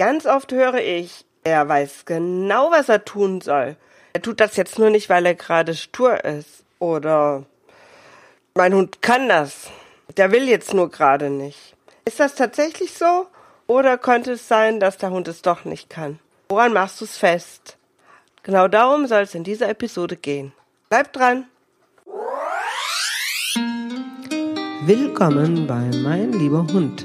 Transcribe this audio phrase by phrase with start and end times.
[0.00, 3.76] Ganz oft höre ich, er weiß genau, was er tun soll.
[4.14, 6.64] Er tut das jetzt nur nicht, weil er gerade stur ist.
[6.78, 7.44] Oder
[8.54, 9.68] mein Hund kann das.
[10.16, 11.76] Der will jetzt nur gerade nicht.
[12.06, 13.26] Ist das tatsächlich so?
[13.66, 16.18] Oder könnte es sein, dass der Hund es doch nicht kann?
[16.48, 17.76] Woran machst du es fest?
[18.42, 20.54] Genau darum soll es in dieser Episode gehen.
[20.88, 21.44] Bleib dran!
[24.86, 27.04] Willkommen bei Mein lieber Hund.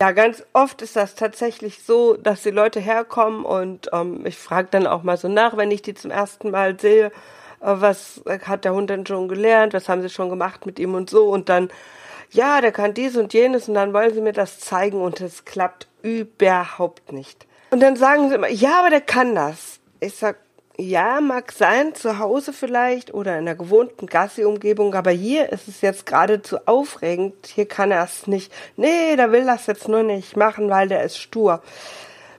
[0.00, 4.68] Ja, ganz oft ist das tatsächlich so, dass die Leute herkommen und ähm, ich frage
[4.70, 7.10] dann auch mal so nach, wenn ich die zum ersten Mal sehe, äh,
[7.60, 11.10] was hat der Hund denn schon gelernt, was haben sie schon gemacht mit ihm und
[11.10, 11.68] so und dann,
[12.30, 15.44] ja, der kann dies und jenes und dann wollen sie mir das zeigen und es
[15.44, 17.46] klappt überhaupt nicht.
[17.70, 19.80] Und dann sagen sie immer, ja, aber der kann das.
[20.00, 20.38] Ich sag,
[20.80, 25.82] ja, mag sein, zu Hause vielleicht oder in der gewohnten Gassi-Umgebung, aber hier ist es
[25.82, 27.34] jetzt geradezu aufregend.
[27.46, 28.52] Hier kann er es nicht.
[28.76, 31.62] Nee, der will das jetzt nur nicht machen, weil der ist stur.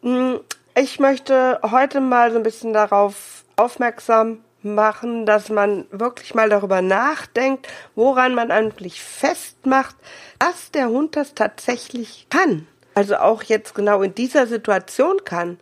[0.02, 0.40] Hm,
[0.76, 6.82] ich möchte heute mal so ein bisschen darauf aufmerksam machen, dass man wirklich mal darüber
[6.82, 9.96] nachdenkt, woran man eigentlich festmacht,
[10.40, 12.68] dass der Hund das tatsächlich kann.
[12.94, 15.60] Also auch jetzt genau in dieser Situation kann.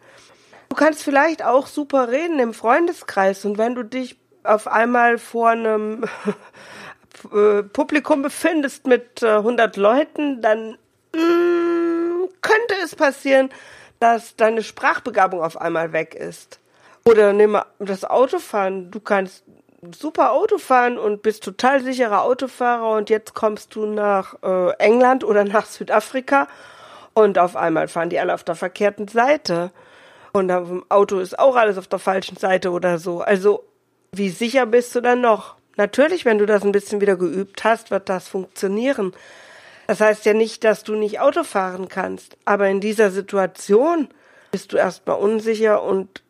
[0.69, 5.49] Du kannst vielleicht auch super reden im Freundeskreis und wenn du dich auf einmal vor
[5.49, 6.05] einem
[7.33, 10.77] äh, Publikum befindest mit 100 äh, Leuten, dann
[11.13, 13.49] mm, könnte es passieren,
[13.99, 16.59] dass deine Sprachbegabung auf einmal weg ist.
[17.05, 18.91] Oder nimm das Autofahren.
[18.91, 19.43] Du kannst
[19.97, 25.23] super Auto fahren und bist total sicherer Autofahrer und jetzt kommst du nach äh, England
[25.23, 26.47] oder nach Südafrika
[27.13, 29.71] und auf einmal fahren die alle auf der verkehrten Seite.
[30.31, 33.21] Und dem Auto ist auch alles auf der falschen Seite oder so.
[33.21, 33.63] Also,
[34.11, 35.55] wie sicher bist du dann noch?
[35.77, 39.13] Natürlich, wenn du das ein bisschen wieder geübt hast, wird das funktionieren.
[39.87, 42.37] Das heißt ja nicht, dass du nicht Auto fahren kannst.
[42.45, 44.09] Aber in dieser Situation
[44.51, 46.21] bist du erstmal unsicher und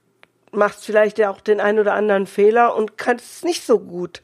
[0.51, 4.21] machst vielleicht ja auch den einen oder anderen Fehler und kannst es nicht so gut.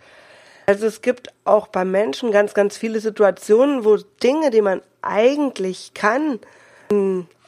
[0.68, 5.94] Also es gibt auch bei Menschen ganz, ganz viele Situationen, wo Dinge, die man eigentlich
[5.94, 6.40] kann,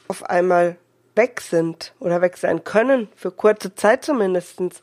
[0.07, 0.77] auf einmal
[1.17, 4.81] weg sind oder weg sein können, für kurze Zeit zumindestens.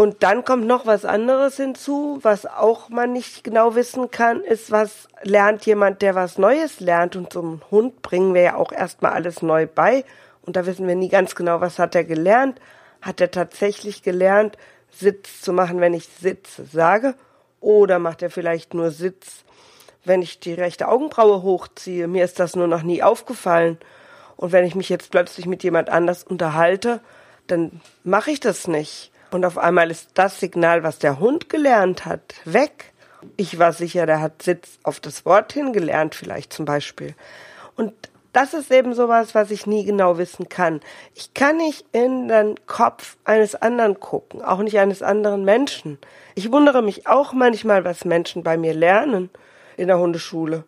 [0.00, 4.70] Und dann kommt noch was anderes hinzu, was auch man nicht genau wissen kann, ist,
[4.70, 7.16] was lernt jemand, der was Neues lernt.
[7.16, 10.04] Und zum Hund bringen wir ja auch erstmal alles neu bei.
[10.42, 12.60] Und da wissen wir nie ganz genau, was hat er gelernt.
[13.02, 14.56] Hat er tatsächlich gelernt,
[14.92, 17.14] Sitz zu machen, wenn ich Sitz sage?
[17.60, 19.44] Oder macht er vielleicht nur Sitz,
[20.04, 22.06] wenn ich die rechte Augenbraue hochziehe?
[22.06, 23.78] Mir ist das nur noch nie aufgefallen.
[24.38, 27.00] Und wenn ich mich jetzt plötzlich mit jemand anders unterhalte,
[27.48, 29.10] dann mache ich das nicht.
[29.32, 32.92] Und auf einmal ist das Signal, was der Hund gelernt hat, weg.
[33.36, 37.14] Ich war sicher, der hat Sitz auf das Wort hingelernt, vielleicht zum Beispiel.
[37.74, 37.92] Und
[38.32, 40.80] das ist eben sowas, was ich nie genau wissen kann.
[41.16, 45.98] Ich kann nicht in den Kopf eines anderen gucken, auch nicht eines anderen Menschen.
[46.36, 49.30] Ich wundere mich auch manchmal, was Menschen bei mir lernen
[49.76, 50.62] in der Hundeschule.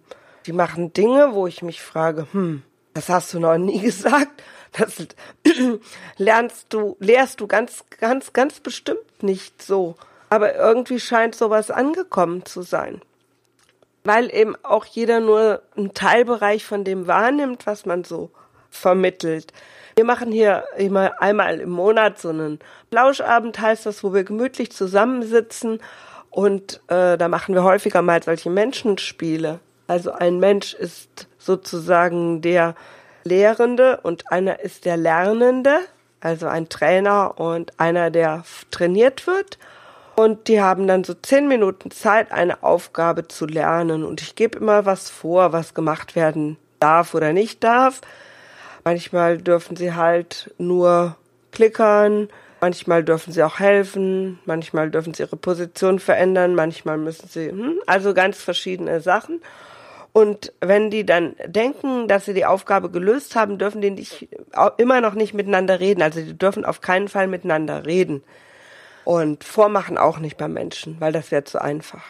[0.46, 2.64] Die machen Dinge, wo ich mich frage, hm,
[2.94, 4.42] das hast du noch nie gesagt.
[4.72, 5.06] Das
[6.16, 9.96] lernst du, lehrst du ganz, ganz, ganz bestimmt nicht so.
[10.28, 13.00] Aber irgendwie scheint sowas angekommen zu sein.
[14.04, 18.30] Weil eben auch jeder nur einen Teilbereich von dem wahrnimmt, was man so
[18.70, 19.52] vermittelt.
[19.96, 24.70] Wir machen hier immer einmal im Monat so einen Plauschabend, heißt das, wo wir gemütlich
[24.70, 25.80] zusammensitzen
[26.30, 29.58] und äh, da machen wir häufiger mal solche Menschenspiele.
[29.88, 32.76] Also ein Mensch ist sozusagen der
[33.24, 35.80] Lehrende und einer ist der Lernende,
[36.20, 39.58] also ein Trainer und einer, der trainiert wird.
[40.16, 44.04] Und die haben dann so zehn Minuten Zeit, eine Aufgabe zu lernen.
[44.04, 48.02] Und ich gebe immer was vor, was gemacht werden darf oder nicht darf.
[48.84, 51.16] Manchmal dürfen sie halt nur
[51.52, 52.28] klickern,
[52.60, 57.80] manchmal dürfen sie auch helfen, manchmal dürfen sie ihre Position verändern, manchmal müssen sie, hm,
[57.86, 59.40] also ganz verschiedene Sachen.
[60.12, 64.28] Und wenn die dann denken, dass sie die Aufgabe gelöst haben, dürfen die nicht,
[64.76, 66.02] immer noch nicht miteinander reden.
[66.02, 68.22] Also die dürfen auf keinen Fall miteinander reden.
[69.04, 72.04] Und vormachen auch nicht beim Menschen, weil das wäre zu einfach.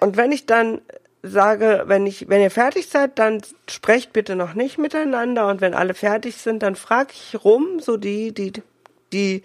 [0.00, 0.80] Und wenn ich dann
[1.22, 5.48] sage, wenn ich, wenn ihr fertig seid, dann sprecht bitte noch nicht miteinander.
[5.48, 9.42] Und wenn alle fertig sind, dann frage ich rum, so die, die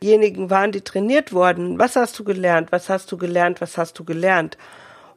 [0.00, 1.78] diejenigen waren, die trainiert wurden.
[1.78, 2.72] Was hast du gelernt?
[2.72, 3.60] Was hast du gelernt?
[3.60, 4.58] Was hast du gelernt?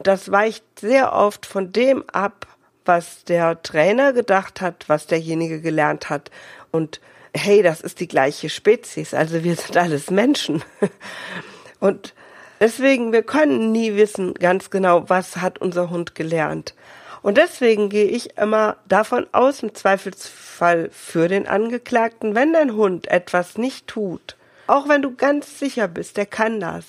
[0.03, 2.47] Das weicht sehr oft von dem ab,
[2.85, 6.31] was der Trainer gedacht hat, was derjenige gelernt hat.
[6.71, 6.99] Und
[7.33, 10.63] hey, das ist die gleiche Spezies, also wir sind alles Menschen.
[11.79, 12.13] Und
[12.59, 16.75] deswegen, wir können nie wissen ganz genau, was hat unser Hund gelernt.
[17.21, 23.07] Und deswegen gehe ich immer davon aus, im Zweifelsfall für den Angeklagten, wenn dein Hund
[23.07, 26.85] etwas nicht tut, auch wenn du ganz sicher bist, der kann das,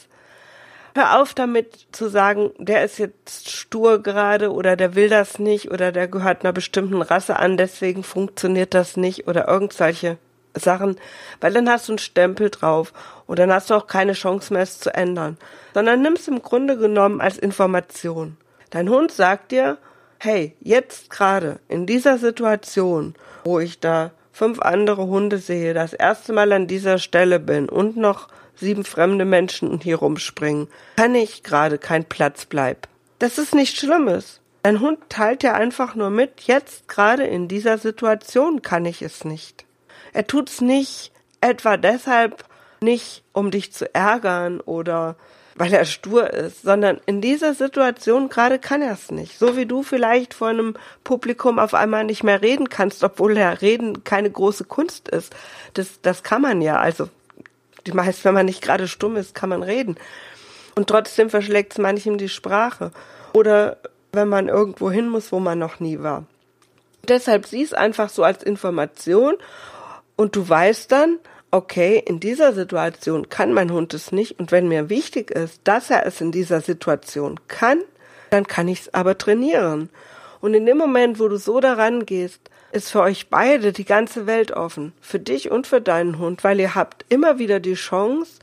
[0.94, 5.71] hör auf damit zu sagen, der ist jetzt stur gerade oder der will das nicht
[5.71, 10.19] oder der gehört einer bestimmten Rasse an, deswegen funktioniert das nicht oder irgendwelche
[10.55, 10.97] Sachen,
[11.41, 12.93] weil dann hast du einen Stempel drauf
[13.27, 15.39] und dann hast du auch keine Chance mehr, es zu ändern,
[15.75, 18.37] sondern nimmst im Grunde genommen als Information.
[18.71, 19.79] Dein Hund sagt dir,
[20.19, 26.33] hey, jetzt gerade in dieser Situation, wo ich da fünf andere Hunde sehe, das erste
[26.33, 31.78] Mal an dieser Stelle bin und noch sieben fremde Menschen hier rumspringen, kann ich gerade
[31.78, 32.88] kein Platz bleib.
[33.19, 34.40] Das ist nichts Schlimmes.
[34.62, 39.25] Dein Hund teilt dir einfach nur mit, jetzt gerade in dieser Situation kann ich es
[39.25, 39.64] nicht.
[40.12, 42.44] Er tut's nicht etwa deshalb
[42.81, 45.16] nicht, um dich zu ärgern oder
[45.55, 49.38] weil er stur ist, sondern in dieser Situation gerade kann er es nicht.
[49.38, 50.75] So wie du vielleicht vor einem
[51.05, 55.34] Publikum auf einmal nicht mehr reden kannst, obwohl ja Reden keine große Kunst ist.
[55.75, 56.78] Das, das kann man ja.
[56.78, 57.08] Also
[57.87, 59.96] die meist, wenn man nicht gerade stumm ist, kann man reden.
[60.75, 62.93] Und trotzdem verschlägt es manchem die Sprache.
[63.32, 63.79] Oder
[64.12, 66.25] wenn man irgendwo hin muss, wo man noch nie war.
[67.08, 69.34] Deshalb sieh es einfach so als Information
[70.17, 71.19] und du weißt dann,
[71.50, 75.90] okay, in dieser Situation kann mein Hund es nicht und wenn mir wichtig ist, dass
[75.90, 77.81] er es in dieser Situation kann,
[78.31, 79.90] dann kann ich es aber trainieren.
[80.40, 82.40] Und in dem Moment, wo du so daran gehst,
[82.72, 86.58] ist für euch beide die ganze Welt offen, für dich und für deinen Hund, weil
[86.58, 88.40] ihr habt immer wieder die Chance,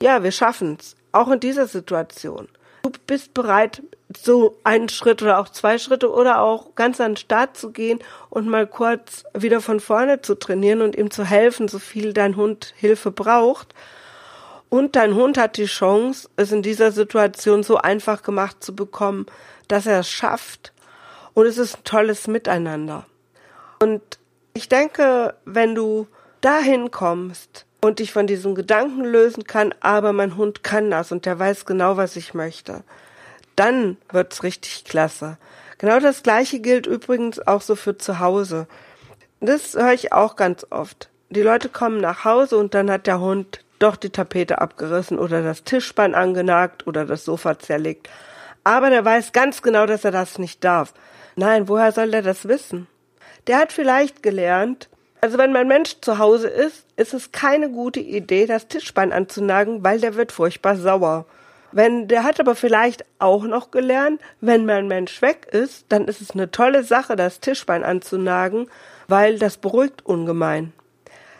[0.00, 2.48] ja, wir schaffen's, auch in dieser Situation.
[2.82, 3.82] Du bist bereit,
[4.16, 8.00] so einen Schritt oder auch zwei Schritte oder auch ganz an den Start zu gehen
[8.28, 12.36] und mal kurz wieder von vorne zu trainieren und ihm zu helfen, so viel dein
[12.36, 13.74] Hund Hilfe braucht.
[14.68, 19.26] Und dein Hund hat die Chance, es in dieser Situation so einfach gemacht zu bekommen,
[19.68, 20.72] dass er es schafft.
[21.34, 23.06] Und es ist ein tolles Miteinander.
[23.82, 24.00] Und
[24.54, 26.06] ich denke, wenn du
[26.40, 31.26] dahin kommst, und ich von diesem Gedanken lösen kann, aber mein Hund kann das und
[31.26, 32.84] der weiß genau, was ich möchte.
[33.56, 35.36] Dann wird's richtig klasse.
[35.78, 38.68] Genau das gleiche gilt übrigens auch so für zu Hause.
[39.40, 41.08] Das höre ich auch ganz oft.
[41.30, 45.42] Die Leute kommen nach Hause und dann hat der Hund doch die Tapete abgerissen oder
[45.42, 48.08] das Tischbein angenagt oder das Sofa zerlegt.
[48.62, 50.94] Aber der weiß ganz genau, dass er das nicht darf.
[51.34, 52.86] Nein, woher soll der das wissen?
[53.46, 54.88] Der hat vielleicht gelernt,
[55.20, 59.84] also wenn mein Mensch zu Hause ist, ist es keine gute Idee, das Tischbein anzunagen,
[59.84, 61.26] weil der wird furchtbar sauer.
[61.72, 66.20] Wenn, der hat aber vielleicht auch noch gelernt, wenn mein Mensch weg ist, dann ist
[66.20, 68.68] es eine tolle Sache, das Tischbein anzunagen,
[69.08, 70.72] weil das beruhigt ungemein.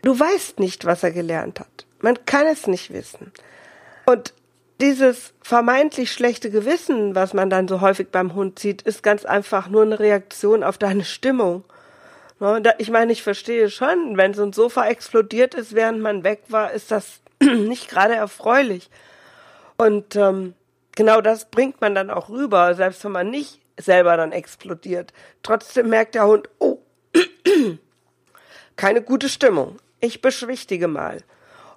[0.02, 1.86] Du weißt nicht, was er gelernt hat.
[2.00, 3.30] Man kann es nicht wissen.
[4.06, 4.32] Und
[4.80, 9.68] dieses vermeintlich schlechte Gewissen, was man dann so häufig beim Hund sieht, ist ganz einfach
[9.68, 11.62] nur eine Reaktion auf deine Stimmung.
[12.42, 16.42] Ne, ich meine, ich verstehe schon, wenn so ein Sofa explodiert ist, während man weg
[16.48, 18.90] war, ist das nicht gerade erfreulich.
[19.76, 20.54] Und ähm,
[20.96, 25.12] genau das bringt man dann auch rüber, selbst wenn man nicht selber dann explodiert.
[25.44, 26.78] Trotzdem merkt der Hund, oh,
[28.76, 29.76] keine gute Stimmung.
[30.00, 31.22] Ich beschwichtige mal.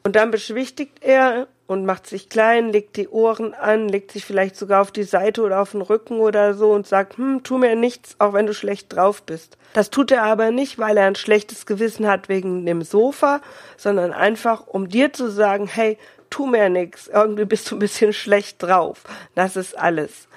[0.03, 4.55] Und dann beschwichtigt er und macht sich klein, legt die Ohren an, legt sich vielleicht
[4.55, 7.75] sogar auf die Seite oder auf den Rücken oder so und sagt, hm, tu mir
[7.75, 9.57] nichts, auch wenn du schlecht drauf bist.
[9.73, 13.41] Das tut er aber nicht, weil er ein schlechtes Gewissen hat wegen dem Sofa,
[13.77, 15.97] sondern einfach, um dir zu sagen, hey,
[16.29, 19.03] tu mir nichts, irgendwie bist du ein bisschen schlecht drauf.
[19.33, 20.27] Das ist alles.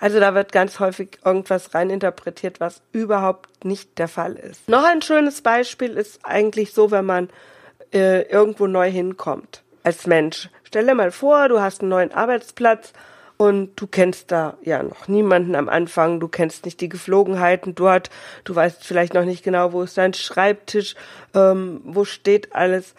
[0.00, 4.68] Also da wird ganz häufig irgendwas reininterpretiert, was überhaupt nicht der Fall ist.
[4.68, 7.30] Noch ein schönes Beispiel ist eigentlich so, wenn man
[7.92, 10.50] äh, irgendwo neu hinkommt als Mensch.
[10.74, 12.94] Stell dir mal vor, du hast einen neuen Arbeitsplatz
[13.36, 18.10] und du kennst da ja noch niemanden am Anfang, du kennst nicht die Geflogenheiten dort,
[18.42, 20.96] du weißt vielleicht noch nicht genau, wo ist dein Schreibtisch,
[21.32, 22.96] ähm, wo steht alles,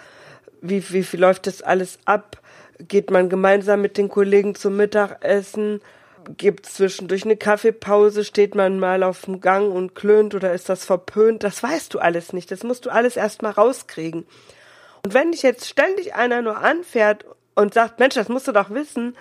[0.61, 2.37] wie, wie, wie läuft das alles ab,
[2.79, 5.81] geht man gemeinsam mit den Kollegen zum Mittagessen,
[6.37, 10.85] gibt zwischendurch eine Kaffeepause, steht man mal auf dem Gang und klönt oder ist das
[10.85, 14.25] verpönt, das weißt du alles nicht, das musst du alles erst mal rauskriegen.
[15.03, 17.25] Und wenn dich jetzt ständig einer nur anfährt
[17.55, 19.15] und sagt, Mensch, das musst du doch wissen,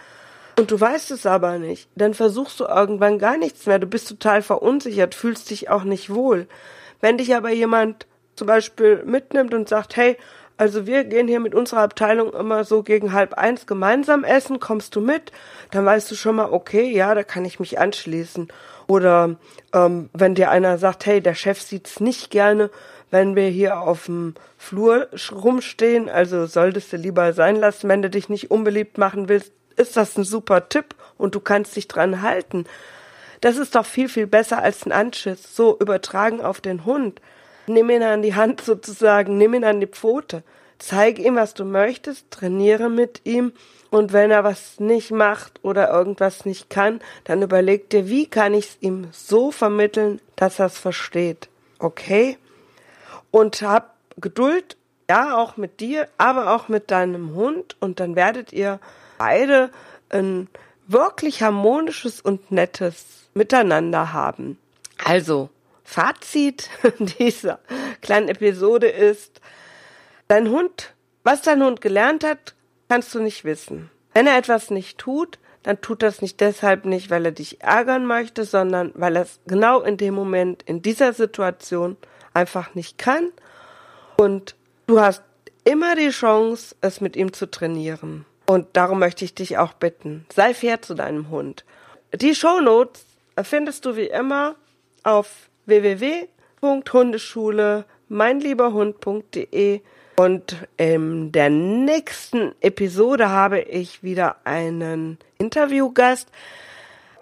[0.56, 3.80] und du weißt es aber nicht, dann versuchst du irgendwann gar nichts mehr.
[3.80, 6.46] Du bist total verunsichert, fühlst dich auch nicht wohl.
[7.00, 10.16] Wenn dich aber jemand zum Beispiel mitnimmt und sagt, hey,
[10.56, 14.60] Also wir gehen hier mit unserer Abteilung immer so gegen halb eins gemeinsam essen.
[14.60, 15.32] Kommst du mit?
[15.72, 18.48] Dann weißt du schon mal, okay, ja, da kann ich mich anschließen.
[18.86, 19.36] Oder
[19.72, 22.70] ähm, wenn dir einer sagt, hey, der Chef sieht's nicht gerne,
[23.14, 28.10] wenn wir hier auf dem Flur rumstehen, also solltest du lieber sein lassen, wenn du
[28.10, 32.22] dich nicht unbeliebt machen willst, ist das ein super Tipp und du kannst dich dran
[32.22, 32.64] halten.
[33.40, 35.54] Das ist doch viel, viel besser als ein Anschiss.
[35.54, 37.20] So übertragen auf den Hund.
[37.68, 40.42] Nimm ihn an die Hand sozusagen, nimm ihn an die Pfote.
[40.80, 43.52] Zeig ihm, was du möchtest, trainiere mit ihm
[43.90, 48.54] und wenn er was nicht macht oder irgendwas nicht kann, dann überleg dir, wie kann
[48.54, 51.48] ich es ihm so vermitteln, dass er es versteht.
[51.78, 52.38] Okay?
[53.34, 54.76] Und hab Geduld,
[55.10, 58.78] ja, auch mit dir, aber auch mit deinem Hund und dann werdet ihr
[59.18, 59.70] beide
[60.08, 60.46] ein
[60.86, 64.56] wirklich harmonisches und nettes Miteinander haben.
[65.04, 65.50] Also,
[65.82, 66.70] Fazit
[67.18, 67.58] dieser
[68.02, 69.40] kleinen Episode ist,
[70.28, 72.54] dein Hund, was dein Hund gelernt hat,
[72.88, 73.90] kannst du nicht wissen.
[74.12, 78.06] Wenn er etwas nicht tut, dann tut das nicht deshalb nicht, weil er dich ärgern
[78.06, 81.96] möchte, sondern weil er es genau in dem Moment, in dieser Situation
[82.34, 83.30] einfach nicht kann.
[84.16, 84.54] Und
[84.86, 85.22] du hast
[85.64, 88.24] immer die Chance, es mit ihm zu trainieren.
[88.46, 91.64] Und darum möchte ich dich auch bitten, sei fair zu deinem Hund.
[92.14, 93.06] Die Shownotes
[93.42, 94.56] findest du wie immer
[95.02, 99.80] auf www.hundeschule meinlieberhund.de
[100.16, 106.28] und in der nächsten Episode habe ich wieder einen Interviewgast.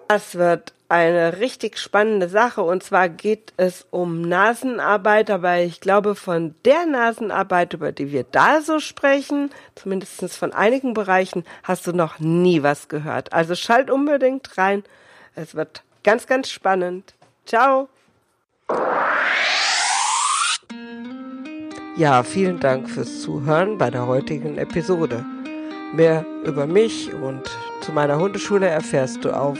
[0.07, 6.13] Das wird eine richtig spannende Sache und zwar geht es um Nasenarbeit, aber ich glaube
[6.13, 11.93] von der Nasenarbeit, über die wir da so sprechen, zumindest von einigen Bereichen, hast du
[11.93, 13.33] noch nie was gehört.
[13.33, 14.83] Also schalt unbedingt rein.
[15.33, 17.15] Es wird ganz, ganz spannend.
[17.47, 17.89] Ciao.
[21.95, 25.25] Ja, vielen Dank fürs Zuhören bei der heutigen Episode.
[25.93, 27.49] Mehr über mich und
[27.81, 29.59] zu meiner Hundeschule erfährst du auf